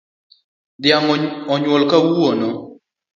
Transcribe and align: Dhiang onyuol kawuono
Dhiang 0.81 1.09
onyuol 1.53 1.83
kawuono 1.91 2.49